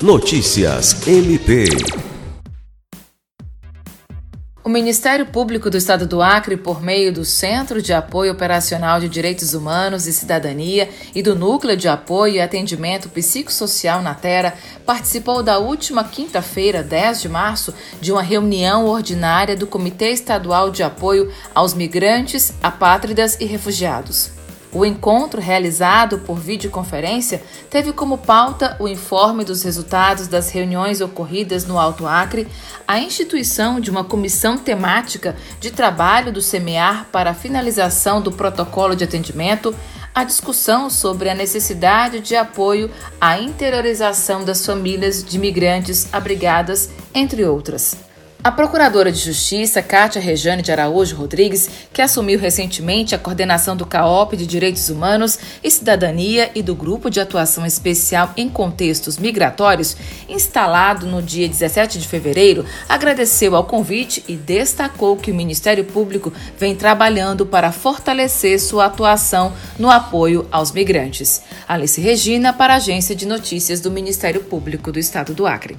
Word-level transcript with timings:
Notícias 0.00 1.08
MP. 1.08 1.64
O 4.62 4.68
Ministério 4.68 5.26
Público 5.26 5.68
do 5.68 5.76
Estado 5.76 6.06
do 6.06 6.22
Acre, 6.22 6.56
por 6.56 6.80
meio 6.80 7.12
do 7.12 7.24
Centro 7.24 7.82
de 7.82 7.92
Apoio 7.92 8.30
Operacional 8.30 9.00
de 9.00 9.08
Direitos 9.08 9.54
Humanos 9.54 10.06
e 10.06 10.12
Cidadania 10.12 10.88
e 11.12 11.20
do 11.20 11.34
Núcleo 11.34 11.76
de 11.76 11.88
Apoio 11.88 12.34
e 12.34 12.40
Atendimento 12.40 13.08
Psicossocial 13.08 14.00
na 14.00 14.14
Terra, 14.14 14.54
participou 14.86 15.42
da 15.42 15.58
última 15.58 16.04
quinta-feira, 16.04 16.80
10 16.80 17.22
de 17.22 17.28
março, 17.28 17.74
de 18.00 18.12
uma 18.12 18.22
reunião 18.22 18.86
ordinária 18.86 19.56
do 19.56 19.66
Comitê 19.66 20.10
Estadual 20.12 20.70
de 20.70 20.84
Apoio 20.84 21.28
aos 21.52 21.74
Migrantes, 21.74 22.52
Apátridas 22.62 23.36
e 23.40 23.46
Refugiados. 23.46 24.37
O 24.70 24.84
encontro, 24.84 25.40
realizado 25.40 26.18
por 26.18 26.38
videoconferência, 26.38 27.42
teve 27.70 27.90
como 27.90 28.18
pauta 28.18 28.76
o 28.78 28.86
informe 28.86 29.42
dos 29.42 29.62
resultados 29.62 30.28
das 30.28 30.50
reuniões 30.50 31.00
ocorridas 31.00 31.64
no 31.64 31.78
Alto 31.78 32.06
Acre, 32.06 32.46
a 32.86 32.98
instituição 33.00 33.80
de 33.80 33.90
uma 33.90 34.04
comissão 34.04 34.58
temática 34.58 35.34
de 35.58 35.70
trabalho 35.70 36.30
do 36.30 36.42
SEMEAR 36.42 37.06
para 37.10 37.30
a 37.30 37.34
finalização 37.34 38.20
do 38.20 38.30
protocolo 38.30 38.94
de 38.94 39.04
atendimento, 39.04 39.74
a 40.14 40.22
discussão 40.22 40.90
sobre 40.90 41.30
a 41.30 41.34
necessidade 41.34 42.20
de 42.20 42.36
apoio 42.36 42.90
à 43.18 43.38
interiorização 43.38 44.44
das 44.44 44.66
famílias 44.66 45.24
de 45.24 45.38
migrantes 45.38 46.12
abrigadas, 46.12 46.90
entre 47.14 47.44
outras. 47.44 48.07
A 48.42 48.52
Procuradora 48.52 49.10
de 49.10 49.18
Justiça, 49.18 49.82
Cátia 49.82 50.22
Rejane 50.22 50.62
de 50.62 50.70
Araújo 50.70 51.16
Rodrigues, 51.16 51.68
que 51.92 52.00
assumiu 52.00 52.38
recentemente 52.38 53.12
a 53.12 53.18
coordenação 53.18 53.76
do 53.76 53.84
CAOP 53.84 54.36
de 54.36 54.46
Direitos 54.46 54.88
Humanos 54.88 55.36
e 55.62 55.68
Cidadania 55.68 56.48
e 56.54 56.62
do 56.62 56.72
Grupo 56.72 57.10
de 57.10 57.18
Atuação 57.18 57.66
Especial 57.66 58.32
em 58.36 58.48
Contextos 58.48 59.18
Migratórios, 59.18 59.96
instalado 60.28 61.04
no 61.04 61.20
dia 61.20 61.48
17 61.48 61.98
de 61.98 62.06
fevereiro, 62.06 62.64
agradeceu 62.88 63.56
ao 63.56 63.64
convite 63.64 64.24
e 64.28 64.36
destacou 64.36 65.16
que 65.16 65.32
o 65.32 65.34
Ministério 65.34 65.84
Público 65.84 66.32
vem 66.56 66.76
trabalhando 66.76 67.44
para 67.44 67.72
fortalecer 67.72 68.60
sua 68.60 68.86
atuação 68.86 69.52
no 69.76 69.90
apoio 69.90 70.46
aos 70.52 70.70
migrantes. 70.70 71.42
Alice 71.66 72.00
Regina, 72.00 72.52
para 72.52 72.74
a 72.74 72.76
Agência 72.76 73.16
de 73.16 73.26
Notícias 73.26 73.80
do 73.80 73.90
Ministério 73.90 74.44
Público 74.44 74.92
do 74.92 74.98
Estado 75.00 75.34
do 75.34 75.44
Acre. 75.44 75.76